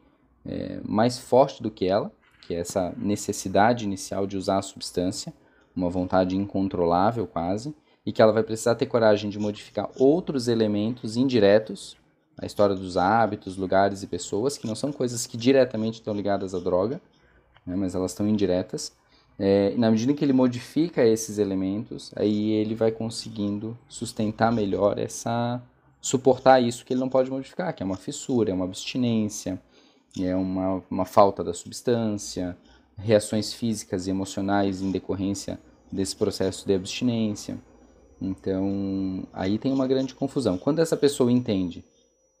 é, 0.44 0.80
mais 0.84 1.18
forte 1.18 1.62
do 1.62 1.70
que 1.70 1.86
ela, 1.86 2.10
que 2.46 2.54
é 2.54 2.58
essa 2.58 2.92
necessidade 2.96 3.84
inicial 3.84 4.26
de 4.26 4.36
usar 4.36 4.58
a 4.58 4.62
substância, 4.62 5.32
uma 5.74 5.90
vontade 5.90 6.36
incontrolável 6.36 7.26
quase, 7.26 7.74
e 8.06 8.12
que 8.12 8.20
ela 8.20 8.32
vai 8.32 8.42
precisar 8.42 8.74
ter 8.74 8.86
coragem 8.86 9.30
de 9.30 9.38
modificar 9.38 9.88
outros 9.98 10.46
elementos 10.46 11.16
indiretos, 11.16 11.96
a 12.38 12.46
história 12.46 12.74
dos 12.74 12.96
hábitos, 12.96 13.56
lugares 13.56 14.02
e 14.02 14.06
pessoas, 14.06 14.58
que 14.58 14.66
não 14.66 14.74
são 14.74 14.92
coisas 14.92 15.26
que 15.26 15.36
diretamente 15.36 16.00
estão 16.00 16.14
ligadas 16.14 16.54
à 16.54 16.58
droga, 16.58 17.00
né, 17.66 17.76
mas 17.76 17.94
elas 17.94 18.10
estão 18.10 18.26
indiretas. 18.26 18.92
É, 19.38 19.72
e 19.72 19.78
na 19.78 19.90
medida 19.90 20.12
em 20.12 20.14
que 20.14 20.24
ele 20.24 20.32
modifica 20.32 21.04
esses 21.04 21.38
elementos, 21.38 22.12
aí 22.14 22.52
ele 22.52 22.74
vai 22.74 22.92
conseguindo 22.92 23.76
sustentar 23.88 24.52
melhor 24.52 24.98
essa 24.98 25.60
suportar 26.00 26.60
isso 26.60 26.84
que 26.84 26.92
ele 26.92 27.00
não 27.00 27.08
pode 27.08 27.30
modificar, 27.30 27.74
que 27.74 27.82
é 27.82 27.86
uma 27.86 27.96
fissura, 27.96 28.50
é 28.50 28.54
uma 28.54 28.66
abstinência, 28.66 29.58
é 30.20 30.36
uma, 30.36 30.82
uma 30.90 31.06
falta 31.06 31.42
da 31.42 31.54
substância, 31.54 32.56
reações 32.96 33.54
físicas 33.54 34.06
e 34.06 34.10
emocionais 34.10 34.82
em 34.82 34.90
decorrência 34.90 35.58
desse 35.90 36.14
processo 36.14 36.66
de 36.66 36.74
abstinência. 36.74 37.58
Então, 38.20 39.26
aí 39.32 39.58
tem 39.58 39.72
uma 39.72 39.86
grande 39.86 40.14
confusão. 40.14 40.58
Quando 40.58 40.80
essa 40.80 40.96
pessoa 40.96 41.32
entende 41.32 41.82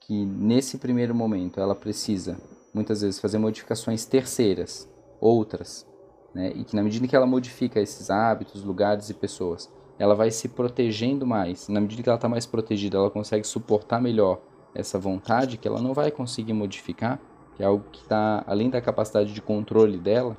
que 0.06 0.24
nesse 0.24 0.78
primeiro 0.78 1.14
momento 1.14 1.60
ela 1.60 1.74
precisa 1.74 2.36
muitas 2.72 3.02
vezes 3.02 3.20
fazer 3.20 3.38
modificações 3.38 4.04
terceiras, 4.04 4.88
outras, 5.20 5.86
né? 6.34 6.52
e 6.54 6.64
que 6.64 6.74
na 6.74 6.82
medida 6.82 7.06
que 7.06 7.14
ela 7.14 7.26
modifica 7.26 7.80
esses 7.80 8.10
hábitos, 8.10 8.64
lugares 8.64 9.08
e 9.10 9.14
pessoas, 9.14 9.70
ela 9.98 10.14
vai 10.14 10.30
se 10.30 10.48
protegendo 10.48 11.26
mais. 11.26 11.68
Na 11.68 11.80
medida 11.80 12.02
que 12.02 12.08
ela 12.08 12.16
está 12.16 12.28
mais 12.28 12.46
protegida, 12.46 12.98
ela 12.98 13.10
consegue 13.10 13.46
suportar 13.46 14.00
melhor 14.00 14.40
essa 14.74 14.98
vontade 14.98 15.56
que 15.56 15.68
ela 15.68 15.80
não 15.80 15.94
vai 15.94 16.10
conseguir 16.10 16.52
modificar 16.52 17.20
que 17.54 17.62
é 17.62 17.66
algo 17.66 17.84
que 17.90 18.00
está 18.00 18.42
além 18.46 18.68
da 18.68 18.80
capacidade 18.80 19.32
de 19.32 19.40
controle 19.40 19.98
dela, 19.98 20.36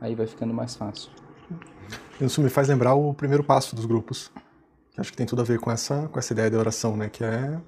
aí 0.00 0.14
vai 0.14 0.26
ficando 0.26 0.52
mais 0.52 0.76
fácil. 0.76 1.10
Isso 2.20 2.40
me 2.40 2.48
faz 2.48 2.68
lembrar 2.68 2.94
o 2.94 3.12
primeiro 3.14 3.42
passo 3.42 3.74
dos 3.74 3.86
grupos, 3.86 4.30
que 4.92 5.00
acho 5.00 5.10
que 5.10 5.16
tem 5.16 5.26
tudo 5.26 5.42
a 5.42 5.44
ver 5.44 5.58
com 5.58 5.70
essa, 5.70 6.08
com 6.08 6.18
essa 6.18 6.32
ideia 6.32 6.50
da 6.50 6.58
oração, 6.58 6.96
né? 6.96 7.08
que 7.08 7.24
é, 7.24 7.60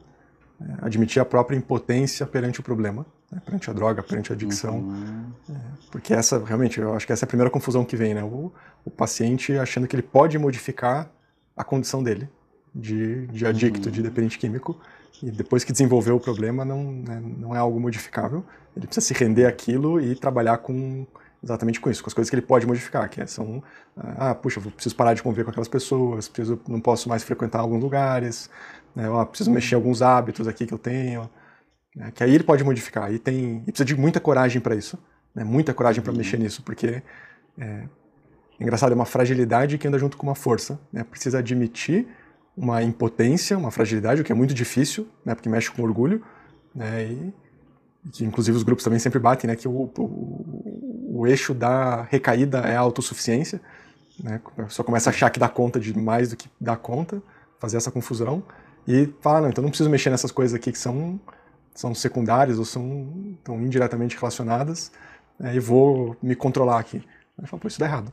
é 0.61 0.87
admitir 0.87 1.21
a 1.21 1.25
própria 1.25 1.57
impotência 1.57 2.27
perante 2.27 2.61
o 2.61 2.63
problema, 2.63 3.05
né? 3.31 3.41
perante 3.45 3.69
a 3.69 3.73
droga, 3.73 4.03
perante 4.03 4.33
a 4.33 4.35
adicção. 4.35 4.79
Uhum. 4.79 5.33
É, 5.51 5.55
porque 5.91 6.15
essa, 6.15 6.43
realmente, 6.45 6.81
eu 6.81 6.95
acho 6.95 7.07
que 7.07 7.13
essa 7.13 7.25
é 7.25 7.27
a 7.27 7.29
primeira 7.29 7.51
confusão 7.51 7.85
que 7.85 7.97
vem, 7.97 8.15
né? 8.15 8.23
O, 8.23 8.53
o 8.85 8.91
paciente 8.91 9.57
achando 9.59 9.87
que 9.87 9.95
ele 9.95 10.03
pode 10.03 10.39
modificar 10.39 11.11
a 11.57 11.65
condição 11.65 12.03
dele 12.03 12.29
de, 12.75 13.27
de 13.29 13.47
adicto, 13.47 13.89
uhum. 13.89 13.93
de 13.93 14.03
dependente 14.03 14.39
químico, 14.39 14.79
e 15.23 15.31
depois 15.31 15.65
que 15.65 15.73
desenvolveu 15.73 16.17
o 16.17 16.21
problema, 16.21 16.65
não, 16.65 16.93
né, 16.93 17.23
não 17.39 17.55
é 17.55 17.59
algo 17.59 17.81
modificável. 17.81 18.45
Ele 18.77 18.87
precisa 18.87 19.07
se 19.07 19.15
render 19.15 19.47
àquilo 19.47 20.01
e 20.01 20.15
trabalhar 20.15 20.59
com 20.59 21.07
exatamente 21.43 21.81
com 21.81 21.91
isso, 21.91 22.03
com 22.03 22.09
as 22.09 22.15
coisas 22.15 22.31
que 22.31 22.37
ele 22.37 22.43
pode 22.43 22.67
modificar, 22.67 23.09
que 23.09 23.21
é, 23.21 23.27
são, 23.27 23.63
ah, 23.97 24.35
puxa, 24.35 24.61
eu 24.61 24.71
preciso 24.71 24.97
parar 24.97 25.15
de 25.15 25.23
conviver 25.23 25.45
com 25.45 25.51
aquelas 25.51 25.69
pessoas, 25.69 26.29
preciso, 26.29 26.61
não 26.69 26.81
posso 26.81 27.09
mais 27.09 27.23
frequentar 27.23 27.61
alguns 27.61 27.83
lugares, 27.83 28.51
né, 28.95 29.07
preciso 29.27 29.51
mexer 29.51 29.75
em 29.75 29.77
alguns 29.77 30.03
hábitos 30.03 30.49
aqui 30.49 30.67
que 30.67 30.75
eu 30.75 30.79
tenho, 30.79 31.31
né, 31.95 32.11
que 32.15 32.23
aí 32.23 32.35
ele 32.35 32.45
pode 32.45 32.65
modificar. 32.65 33.13
E 33.13 33.19
tem, 33.19 33.63
e 33.67 33.73
precisa 33.73 33.85
de 33.85 33.97
muita 33.97 34.21
coragem 34.21 34.61
para 34.61 34.75
isso, 34.75 34.99
né, 35.35 35.45
muita 35.45 35.73
coragem 35.73 36.03
para 36.03 36.13
mexer 36.13 36.39
nisso, 36.39 36.63
porque 36.63 37.03
é, 37.59 37.85
engraçado, 38.59 38.93
é 38.93 38.95
uma 38.95 39.07
fragilidade 39.07 39.79
que 39.79 39.87
anda 39.87 39.99
junto 39.99 40.17
com 40.17 40.27
uma 40.27 40.35
força, 40.35 40.81
né, 40.93 41.05
precisa 41.05 41.39
admitir 41.39 42.07
uma 42.57 42.83
impotência, 42.83 43.57
uma 43.57 43.71
fragilidade, 43.71 44.23
o 44.23 44.25
que 44.25 44.33
é 44.33 44.35
muito 44.35 44.55
difícil, 44.55 45.07
né, 45.25 45.35
porque 45.35 45.49
mexe 45.49 45.71
com 45.71 45.83
orgulho, 45.83 46.25
né, 46.75 47.05
e, 47.05 47.35
que 48.13 48.25
inclusive 48.25 48.57
os 48.57 48.63
grupos 48.63 48.85
também 48.85 48.99
sempre 48.99 49.19
batem, 49.19 49.49
né, 49.49 49.57
que 49.57 49.69
o, 49.69 49.91
o, 49.99 50.96
o 51.17 51.27
eixo 51.27 51.55
da 51.55 52.03
recaída 52.03 52.59
é 52.61 52.77
a 52.77 52.81
autossuficiência, 52.81 53.61
né, 54.23 54.41
pessoa 54.57 54.85
começa 54.85 55.11
a 55.11 55.13
achar 55.13 55.31
que 55.31 55.39
dá 55.39 55.49
conta 55.49 55.79
de 55.79 55.97
mais 55.97 56.31
do 56.31 56.37
que 56.37 56.49
dá 56.61 56.77
conta, 56.77 57.23
fazer 57.59 57.77
essa 57.77 57.91
confusão, 57.91 58.43
e 58.87 59.13
fala, 59.21 59.43
não, 59.43 59.49
então 59.49 59.63
não 59.63 59.71
preciso 59.71 59.91
mexer 59.91 60.11
nessas 60.11 60.31
coisas 60.31 60.55
aqui 60.55 60.73
que 60.73 60.79
são, 60.79 61.21
são 61.75 61.95
secundárias 61.95 62.59
ou 62.59 62.65
são 62.65 63.37
tão 63.43 63.61
indiretamente 63.63 64.17
relacionadas, 64.17 64.93
né, 65.39 65.55
e 65.55 65.61
vou 65.61 66.17
me 66.23 66.35
controlar 66.35 66.79
aqui. 66.79 67.03
Aí 67.39 67.47
fala, 67.47 67.61
pô, 67.61 67.69
isso 67.69 67.79
dá 67.79 67.87
errado. 67.87 68.13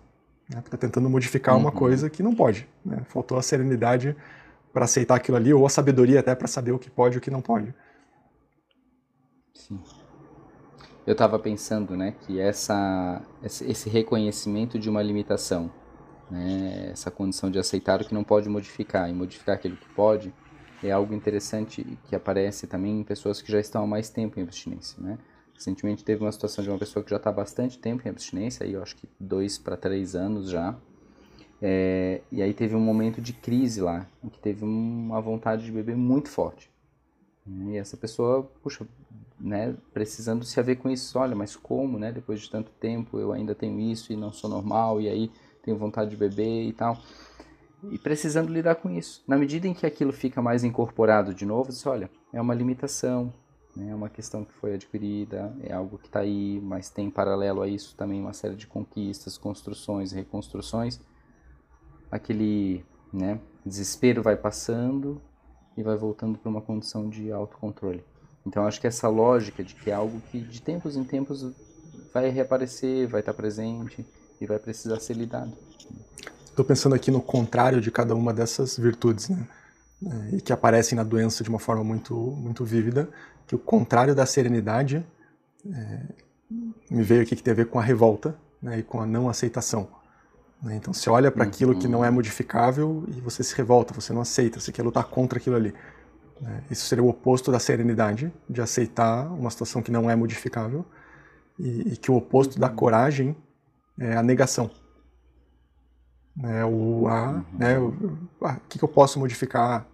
Né? 0.50 0.60
Está 0.60 0.78
tentando 0.78 1.10
modificar 1.10 1.56
uhum. 1.56 1.62
uma 1.62 1.72
coisa 1.72 2.10
que 2.10 2.22
não 2.22 2.36
pode. 2.36 2.68
Né? 2.86 3.02
Faltou 3.08 3.38
a 3.38 3.42
serenidade 3.42 4.16
para 4.74 4.86
aceitar 4.86 5.16
aquilo 5.16 5.38
ali, 5.38 5.54
ou 5.54 5.66
a 5.66 5.70
sabedoria 5.70 6.20
até 6.20 6.34
para 6.36 6.48
saber 6.48 6.72
o 6.72 6.80
que 6.80 6.90
pode 6.90 7.16
e 7.16 7.18
o 7.20 7.22
que 7.22 7.32
não 7.32 7.42
pode. 7.42 7.74
Sim. 9.54 9.80
Eu 11.06 11.12
estava 11.12 11.38
pensando 11.38 11.98
né, 11.98 12.16
que 12.22 12.40
essa, 12.40 13.22
esse 13.44 13.90
reconhecimento 13.90 14.80
de 14.80 14.90
uma 14.90 15.02
limitação, 15.02 15.70
né, 16.32 16.92
essa 16.92 17.12
condição 17.12 17.52
de 17.52 17.60
aceitar 17.60 18.02
o 18.02 18.06
que 18.06 18.14
não 18.14 18.24
pode 18.24 18.48
modificar 18.48 19.10
e 19.10 19.14
modificar 19.14 19.56
aquilo 19.56 19.76
que 19.76 19.90
pode, 19.90 20.34
é 20.82 20.92
algo 20.92 21.14
interessante 21.14 21.98
que 22.06 22.16
aparece 22.16 22.68
também 22.68 23.00
em 23.00 23.04
pessoas 23.04 23.42
que 23.42 23.52
já 23.52 23.60
estão 23.60 23.84
há 23.84 23.88
mais 23.88 24.10
tempo 24.10 24.40
em 24.40 24.44
abstinência. 24.44 25.02
Né? 25.02 25.18
Recentemente 25.54 26.06
teve 26.06 26.24
uma 26.24 26.32
situação 26.32 26.64
de 26.64 26.70
uma 26.70 26.80
pessoa 26.80 27.04
que 27.04 27.10
já 27.10 27.18
está 27.18 27.30
há 27.30 27.34
bastante 27.34 27.78
tempo 27.78 28.06
em 28.06 28.10
abstinência, 28.10 28.66
aí 28.66 28.74
eu 28.74 28.82
acho 28.82 28.96
que 28.96 29.08
dois 29.20 29.58
para 29.58 29.76
três 29.76 30.16
anos 30.16 30.50
já. 30.50 30.76
É, 31.62 32.22
e 32.32 32.42
aí 32.42 32.54
teve 32.54 32.76
um 32.76 32.82
momento 32.82 33.22
de 33.22 33.32
crise 33.32 33.82
lá, 33.82 34.06
em 34.24 34.30
que 34.30 34.40
teve 34.40 34.64
uma 34.66 35.22
vontade 35.22 35.64
de 35.64 35.72
beber 35.72 35.96
muito 35.96 36.30
forte. 36.30 36.70
E 37.46 37.78
essa 37.78 37.98
pessoa, 37.98 38.44
puxa, 38.62 38.86
né, 39.44 39.76
precisando 39.94 40.46
se 40.46 40.58
haver 40.58 40.78
com 40.78 40.90
isso, 40.90 41.20
olha, 41.20 41.36
mas 41.36 41.54
como, 41.54 42.00
né, 42.00 42.14
depois 42.14 42.40
de 42.40 42.50
tanto 42.50 42.72
tempo 42.72 43.20
eu 43.20 43.34
ainda 43.34 43.54
tenho 43.54 43.78
isso 43.78 44.14
e 44.14 44.16
não 44.16 44.32
sou 44.32 44.50
normal, 44.50 45.02
e 45.02 45.10
aí 45.10 45.30
tenho 45.62 45.78
vontade 45.78 46.10
de 46.12 46.16
beber 46.16 46.64
e 46.64 46.72
tal. 46.72 46.98
E 47.92 47.98
precisando 48.00 48.52
lidar 48.52 48.76
com 48.76 48.90
isso. 48.90 49.22
Na 49.28 49.38
medida 49.38 49.68
em 49.68 49.74
que 49.74 49.86
aquilo 49.86 50.14
fica 50.14 50.42
mais 50.42 50.64
incorporado 50.64 51.34
de 51.34 51.46
novo, 51.46 51.74
você 51.74 51.88
olha, 51.90 52.10
é 52.32 52.42
uma 52.42 52.54
limitação, 52.54 53.34
né? 53.76 53.90
É 53.90 53.96
uma 53.96 54.10
questão 54.10 54.46
que 54.46 54.54
foi 54.54 54.76
adquirida, 54.76 55.54
é 55.62 55.74
algo 55.74 55.98
que 55.98 56.08
está 56.08 56.22
aí, 56.22 56.62
mas 56.62 56.90
tem 56.90 57.10
paralelo 57.10 57.62
a 57.62 57.68
isso 57.68 57.96
também 57.98 58.22
uma 58.22 58.34
série 58.34 58.56
de 58.56 58.66
conquistas, 58.66 59.38
construções, 59.38 60.14
reconstruções. 60.14 61.02
Aquele 62.10 62.86
né, 63.12 63.42
desespero 63.66 64.24
vai 64.24 64.38
passando 64.38 65.22
e 65.76 65.84
vai 65.84 65.98
voltando 65.98 66.38
para 66.38 66.50
uma 66.50 66.62
condição 66.62 67.10
de 67.10 67.32
autocontrole. 67.32 68.06
Então 68.46 68.66
acho 68.66 68.80
que 68.80 68.88
essa 68.88 69.08
lógica 69.08 69.64
de 69.64 69.74
que 69.74 69.90
é 69.90 69.94
algo 69.94 70.22
que 70.32 70.40
de 70.40 70.62
tempos 70.62 70.96
em 70.96 71.04
tempos 71.04 71.46
vai 72.14 72.30
reaparecer, 72.30 73.08
vai 73.08 73.22
estar 73.22 73.34
presente 73.34 74.06
e 74.40 74.46
vai 74.46 74.60
precisar 74.60 75.00
ser 75.00 75.16
lidado. 75.16 75.52
Estou 76.46 76.64
pensando 76.64 76.94
aqui 76.94 77.10
no 77.10 77.22
contrário 77.22 77.82
de 77.82 77.90
cada 77.90 78.14
uma 78.14 78.34
dessas 78.34 78.78
virtudes, 78.78 79.30
né? 79.30 79.48
É, 80.06 80.36
e 80.36 80.42
que 80.42 80.52
aparecem 80.52 80.98
na 80.98 81.04
doença 81.04 81.44
de 81.44 81.50
uma 81.50 81.60
forma 81.60 81.84
muito, 81.84 82.14
muito 82.14 82.66
vívida, 82.66 83.10
que 83.48 83.56
o 83.56 83.60
contrário 83.60 84.14
da 84.14 84.26
serenidade 84.26 85.06
é, 85.66 86.02
me 86.92 87.02
veio 87.02 87.22
aqui 87.22 87.36
que 87.36 87.44
tem 87.44 87.54
a 87.54 87.56
ver 87.56 87.68
com 87.68 87.80
a 87.80 87.82
revolta 87.82 88.36
né, 88.62 88.80
e 88.80 88.84
com 88.84 89.00
a 89.02 89.06
não 89.06 89.30
aceitação. 89.30 89.88
Né? 90.62 90.76
Então 90.76 90.94
você 90.94 91.10
olha 91.10 91.32
para 91.32 91.44
aquilo 91.44 91.78
que 91.78 91.88
não 91.88 92.04
é 92.04 92.10
modificável 92.10 93.06
e 93.08 93.22
você 93.22 93.44
se 93.44 93.56
revolta, 93.56 93.94
você 93.94 94.12
não 94.14 94.22
aceita, 94.22 94.60
você 94.60 94.72
quer 94.72 94.84
lutar 94.84 95.06
contra 95.06 95.40
aquilo 95.40 95.56
ali. 95.56 95.74
Né? 96.42 96.64
Isso 96.70 96.86
seria 96.86 97.04
o 97.04 97.10
oposto 97.10 97.52
da 97.52 97.60
serenidade, 97.60 98.32
de 98.50 98.62
aceitar 98.62 99.28
uma 99.32 99.50
situação 99.50 99.82
que 99.82 99.92
não 99.92 100.10
é 100.10 100.16
modificável, 100.16 100.86
e, 101.60 101.94
e 101.94 101.98
que 101.98 102.12
o 102.12 102.16
oposto 102.16 102.60
da 102.60 102.70
coragem 102.70 103.36
é 104.00 104.16
a 104.16 104.24
negação. 104.24 104.70
Né, 106.36 106.66
o 106.66 107.08
a, 107.08 107.44
né, 107.54 107.78
o, 107.78 107.94
que, 108.68 108.80
que 108.80 108.84
eu 108.84 108.90
posso 108.90 109.20
modificar? 109.20 109.86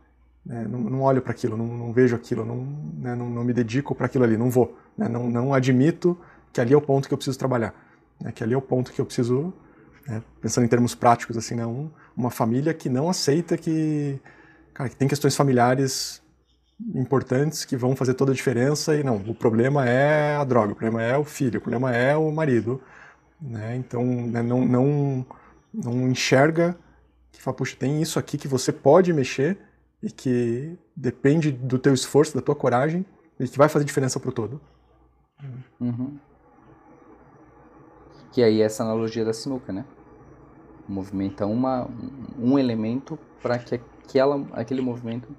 Né, 0.45 0.65
não, 0.69 0.79
não, 0.79 1.01
olho 1.01 1.21
para 1.21 1.31
aquilo, 1.31 1.57
não, 1.57 1.67
não, 1.67 1.91
vejo 1.93 2.15
aquilo, 2.15 2.45
não, 2.45 2.65
né, 2.97 3.13
não, 3.13 3.29
não, 3.29 3.43
me 3.43 3.51
dedico 3.51 3.93
para 3.93 4.05
aquilo 4.05 4.23
ali, 4.23 4.37
não 4.37 4.49
vou. 4.49 4.77
Né, 4.97 5.07
não, 5.09 5.29
não 5.29 5.53
admito 5.53 6.17
que 6.53 6.61
ali 6.61 6.73
é 6.73 6.77
o 6.77 6.81
ponto 6.81 7.07
que 7.07 7.13
eu 7.13 7.17
preciso 7.17 7.37
trabalhar. 7.37 7.73
Né, 8.21 8.31
que 8.31 8.43
ali 8.43 8.53
é 8.53 8.57
o 8.57 8.61
ponto 8.61 8.91
que 8.93 9.01
eu 9.01 9.05
preciso, 9.05 9.53
né, 10.07 10.23
pensando 10.41 10.63
em 10.63 10.69
termos 10.69 10.95
práticos, 10.95 11.37
assim, 11.37 11.55
né, 11.55 11.65
um, 11.65 11.89
uma 12.15 12.31
família 12.31 12.73
que 12.73 12.87
não 12.87 13.09
aceita 13.09 13.57
que, 13.57 14.19
cara, 14.73 14.89
que 14.89 14.95
tem 14.95 15.09
questões 15.09 15.35
familiares 15.35 16.21
importantes 16.95 17.65
que 17.65 17.75
vão 17.75 17.95
fazer 17.95 18.13
toda 18.13 18.31
a 18.31 18.35
diferença 18.35 18.95
e 18.95 19.03
não, 19.03 19.17
o 19.17 19.35
problema 19.35 19.87
é 19.87 20.35
a 20.35 20.43
droga, 20.43 20.73
o 20.73 20.75
problema 20.75 21.03
é 21.03 21.17
o 21.17 21.23
filho, 21.23 21.59
o 21.59 21.61
problema 21.61 21.93
é 21.95 22.15
o 22.15 22.31
marido, 22.31 22.81
né? 23.41 23.75
Então, 23.75 24.03
né, 24.03 24.41
não, 24.41 24.65
não, 24.65 25.25
não 25.73 26.09
enxerga 26.09 26.77
que 27.31 27.41
fala, 27.41 27.55
puxa, 27.55 27.75
tem 27.77 28.01
isso 28.01 28.17
aqui 28.17 28.37
que 28.37 28.47
você 28.47 28.71
pode 28.71 29.11
mexer 29.13 29.57
e 30.01 30.09
que 30.09 30.77
depende 30.95 31.51
do 31.51 31.77
teu 31.77 31.93
esforço, 31.93 32.35
da 32.35 32.41
tua 32.41 32.55
coragem 32.55 33.05
e 33.39 33.47
que 33.47 33.57
vai 33.57 33.69
fazer 33.69 33.85
diferença 33.85 34.19
para 34.19 34.29
o 34.29 34.33
todo. 34.33 34.61
Uhum. 35.79 36.17
Que 38.31 38.43
aí 38.43 38.61
é 38.61 38.65
essa 38.65 38.83
analogia 38.83 39.25
da 39.25 39.33
sinuca, 39.33 39.73
né? 39.73 39.85
Movimenta 40.87 41.45
uma, 41.45 41.89
um 42.37 42.57
elemento 42.57 43.17
para 43.41 43.57
que 43.57 43.75
aquela, 43.75 44.45
aquele 44.53 44.81
movimento 44.81 45.35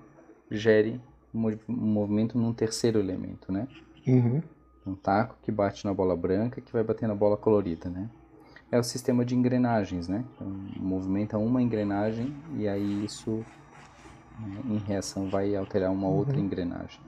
gere 0.51 1.01
movimento 1.33 2.37
num 2.37 2.53
terceiro 2.53 2.99
elemento, 2.99 3.53
né? 3.53 3.69
Uhum. 4.07 4.43
Um 4.87 4.95
taco 4.95 5.37
que 5.43 5.53
bate 5.53 5.85
na 5.85 5.95
bola 5.95 6.17
branca 6.17 6.61
que 6.61 6.73
vai 6.73 6.83
bater 6.83 7.07
na 7.07 7.15
bola 7.15 7.37
colorida, 7.37 7.89
né? 7.89 8.09
É 8.73 8.79
o 8.79 8.83
sistema 8.85 9.25
de 9.25 9.35
engrenagens, 9.35 10.09
né? 10.09 10.25
Então, 10.35 10.47
movimenta 10.77 11.39
uma 11.39 11.61
engrenagem 11.61 12.35
e 12.57 12.69
aí 12.69 13.05
isso, 13.05 13.45
né, 14.39 14.61
em 14.65 14.79
reação, 14.79 15.29
vai 15.29 15.55
alterar 15.55 15.91
uma 15.91 16.09
outra 16.09 16.37
uhum. 16.37 16.45
engrenagem. 16.45 17.01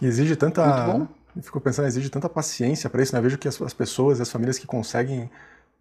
E 0.00 0.06
exige 0.06 0.36
tanta. 0.36 0.64
Muito 0.66 0.98
bom. 0.98 1.14
Eu 1.36 1.42
fico 1.42 1.60
pensando, 1.60 1.86
exige 1.86 2.08
tanta 2.08 2.28
paciência 2.28 2.88
para 2.88 3.02
isso, 3.02 3.12
né? 3.12 3.18
Eu 3.18 3.22
vejo 3.22 3.38
que 3.38 3.46
as, 3.46 3.60
as 3.60 3.74
pessoas, 3.74 4.20
as 4.20 4.30
famílias 4.30 4.58
que 4.58 4.66
conseguem 4.66 5.30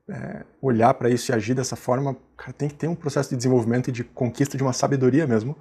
é, 0.07 0.43
olhar 0.61 0.93
para 0.93 1.09
isso 1.09 1.31
e 1.31 1.33
agir 1.33 1.53
dessa 1.53 1.75
forma, 1.75 2.15
cara, 2.35 2.53
tem 2.53 2.67
que 2.67 2.75
ter 2.75 2.87
um 2.87 2.95
processo 2.95 3.29
de 3.29 3.37
desenvolvimento 3.37 3.89
e 3.89 3.91
de 3.91 4.03
conquista 4.03 4.57
de 4.57 4.63
uma 4.63 4.73
sabedoria 4.73 5.25
mesmo 5.25 5.55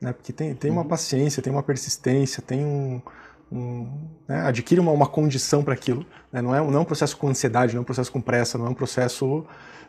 né? 0.00 0.12
Porque 0.12 0.32
tem, 0.32 0.54
tem 0.54 0.70
uma 0.70 0.82
uhum. 0.82 0.88
paciência, 0.88 1.42
tem 1.42 1.52
uma 1.52 1.62
persistência, 1.62 2.42
tem 2.42 2.64
um, 2.64 3.02
um 3.50 4.08
né? 4.26 4.40
adquire 4.42 4.80
uma, 4.80 4.92
uma 4.92 5.06
condição 5.06 5.62
para 5.62 5.74
aquilo. 5.74 6.06
Né? 6.32 6.40
Não, 6.40 6.54
é, 6.54 6.58
não 6.58 6.78
é 6.78 6.80
um 6.80 6.84
processo 6.84 7.16
com 7.16 7.28
ansiedade, 7.28 7.74
não 7.74 7.80
é 7.80 7.82
um 7.82 7.84
processo 7.84 8.10
com 8.10 8.20
pressa, 8.20 8.56
não 8.56 8.66
é 8.66 8.70
um 8.70 8.74
processo 8.74 9.44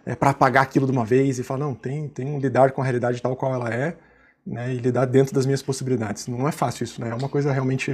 é, 0.06 0.16
para 0.16 0.32
apagar 0.32 0.64
aquilo 0.64 0.86
de 0.86 0.92
uma 0.92 1.06
vez 1.06 1.40
e 1.40 1.44
falar, 1.44 1.60
não, 1.66 1.74
tem, 1.74 2.08
tem 2.10 2.26
um 2.28 2.40
lidar 2.40 2.72
com 2.72 2.82
a 2.82 2.84
realidade 2.84 3.22
tal 3.22 3.36
qual 3.36 3.54
ela 3.54 3.70
é, 3.70 3.98
né? 4.46 4.74
E 4.74 4.78
lidar 4.78 5.06
dentro 5.06 5.34
das 5.34 5.46
minhas 5.46 5.62
possibilidades. 5.62 6.28
Não 6.28 6.48
é 6.48 6.52
fácil 6.52 6.84
isso, 6.84 7.00
né? 7.00 7.10
É 7.10 7.16
uma 7.16 7.30
coisa 7.30 7.52
realmente 7.52 7.92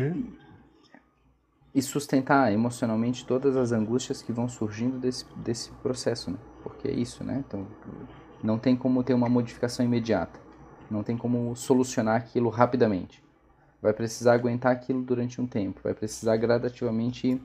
e 1.77 1.81
sustentar 1.83 2.51
emocionalmente 2.51 3.23
todas 3.23 3.55
as 3.55 3.71
angústias 3.71 4.23
que 4.23 4.31
vão 4.31 4.49
surgindo 4.49 4.97
desse, 4.97 5.25
desse 5.35 5.69
processo, 5.83 6.31
né? 6.31 6.37
Porque 6.63 6.87
é 6.87 6.91
isso, 6.91 7.23
né? 7.23 7.43
Então, 7.45 7.67
não 8.43 8.57
tem 8.57 8.75
como 8.75 9.03
ter 9.03 9.13
uma 9.13 9.29
modificação 9.29 9.85
imediata. 9.85 10.46
Não 10.89 11.03
tem 11.03 11.17
como 11.17 11.55
solucionar 11.55 12.15
aquilo 12.15 12.49
rapidamente. 12.49 13.23
Vai 13.81 13.93
precisar 13.93 14.33
aguentar 14.33 14.71
aquilo 14.71 15.01
durante 15.01 15.39
um 15.39 15.45
tempo, 15.45 15.81
vai 15.83 15.93
precisar 15.93 16.35
gradativamente 16.37 17.39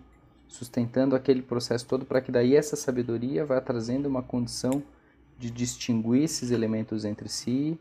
sustentando 0.48 1.16
aquele 1.16 1.42
processo 1.42 1.86
todo 1.86 2.04
para 2.04 2.20
que 2.20 2.30
daí 2.30 2.54
essa 2.54 2.76
sabedoria 2.76 3.44
vá 3.44 3.60
trazendo 3.60 4.06
uma 4.06 4.22
condição 4.22 4.82
de 5.38 5.50
distinguir 5.50 6.24
esses 6.24 6.50
elementos 6.50 7.04
entre 7.04 7.28
si 7.28 7.78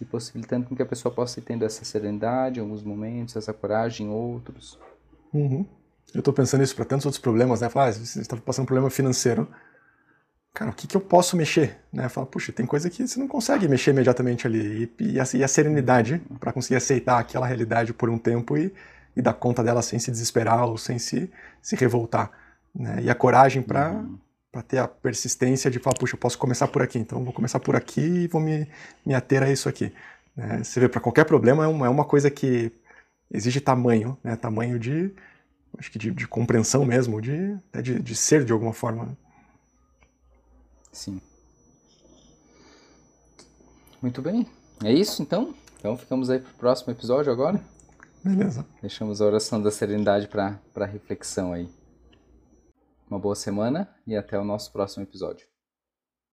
e 0.00 0.04
possibilitando 0.04 0.74
que 0.74 0.82
a 0.82 0.86
pessoa 0.86 1.14
possa 1.14 1.40
ir 1.40 1.42
tendo 1.42 1.64
essa 1.64 1.84
serenidade 1.84 2.58
em 2.58 2.62
alguns 2.62 2.82
momentos, 2.82 3.36
essa 3.36 3.52
coragem 3.52 4.06
em 4.06 4.10
outros. 4.10 4.78
Uhum. 5.32 5.66
Eu 6.12 6.20
estou 6.20 6.32
pensando 6.32 6.62
isso 6.62 6.74
para 6.74 6.84
tantos 6.84 7.06
outros 7.06 7.20
problemas, 7.20 7.60
né? 7.60 7.68
Falar, 7.68 7.88
ah, 7.88 7.92
você 7.92 8.20
está 8.20 8.36
passando 8.36 8.64
um 8.64 8.66
problema 8.66 8.90
financeiro 8.90 9.48
cara, 10.54 10.70
o 10.70 10.74
que, 10.74 10.86
que 10.86 10.96
eu 10.96 11.00
posso 11.00 11.36
mexer? 11.36 11.76
Né? 11.92 12.08
Fala, 12.08 12.26
puxa, 12.26 12.52
tem 12.52 12.64
coisa 12.64 12.88
que 12.88 13.06
você 13.06 13.18
não 13.18 13.26
consegue 13.26 13.66
mexer 13.68 13.90
imediatamente 13.90 14.46
ali. 14.46 14.88
E, 15.00 15.14
e, 15.14 15.20
a, 15.20 15.24
e 15.34 15.44
a, 15.44 15.48
serenidade 15.48 16.22
para 16.38 16.52
conseguir 16.52 16.76
aceitar 16.76 17.18
aquela 17.18 17.46
realidade 17.46 17.92
por 17.92 18.08
um 18.08 18.16
tempo 18.16 18.56
e, 18.56 18.72
e, 19.16 19.20
dar 19.20 19.34
conta 19.34 19.64
dela 19.64 19.82
sem 19.82 19.98
se 19.98 20.12
desesperar 20.12 20.64
ou 20.64 20.78
sem 20.78 20.98
se, 20.98 21.30
se 21.60 21.74
revoltar. 21.74 22.30
Né? 22.72 23.02
E 23.02 23.10
a 23.10 23.14
coragem 23.16 23.62
para 23.62 23.90
uhum. 23.92 24.62
ter 24.68 24.78
a 24.78 24.86
persistência 24.86 25.68
de 25.70 25.80
falar, 25.80 25.96
puxa, 25.98 26.14
eu 26.14 26.20
posso 26.20 26.38
começar 26.38 26.68
por 26.68 26.82
aqui, 26.82 26.98
então 27.00 27.24
vou 27.24 27.32
começar 27.32 27.58
por 27.58 27.74
aqui 27.74 28.00
e 28.00 28.28
vou 28.28 28.40
me, 28.40 28.68
me 29.04 29.12
ater 29.12 29.42
a 29.42 29.50
isso 29.50 29.68
aqui. 29.68 29.92
Né? 30.36 30.62
Você 30.62 30.78
vê, 30.78 30.88
para 30.88 31.00
qualquer 31.00 31.24
problema 31.24 31.64
é 31.64 31.66
uma, 31.66 31.86
é 31.86 31.88
uma 31.88 32.04
coisa 32.04 32.30
que 32.30 32.70
exige 33.28 33.60
tamanho, 33.60 34.16
né? 34.22 34.36
tamanho 34.36 34.78
de, 34.78 35.12
acho 35.76 35.90
que 35.90 35.98
de, 35.98 36.12
de 36.12 36.28
compreensão 36.28 36.84
mesmo, 36.84 37.20
de, 37.20 37.56
até 37.70 37.82
de, 37.82 38.00
de 38.00 38.14
ser 38.14 38.44
de 38.44 38.52
alguma 38.52 38.72
forma. 38.72 39.16
Sim. 40.94 41.20
Muito 44.00 44.22
bem. 44.22 44.46
É 44.82 44.92
isso 44.92 45.22
então? 45.22 45.54
Então 45.78 45.98
ficamos 45.98 46.30
aí 46.30 46.38
para 46.38 46.52
o 46.52 46.54
próximo 46.54 46.92
episódio 46.92 47.32
agora? 47.32 47.60
Beleza. 48.22 48.64
Deixamos 48.80 49.20
a 49.20 49.26
oração 49.26 49.60
da 49.60 49.70
serenidade 49.70 50.28
para 50.28 50.86
reflexão 50.86 51.52
aí. 51.52 51.68
Uma 53.10 53.18
boa 53.18 53.34
semana 53.34 53.92
e 54.06 54.16
até 54.16 54.38
o 54.38 54.44
nosso 54.44 54.72
próximo 54.72 55.02
episódio. 55.02 55.53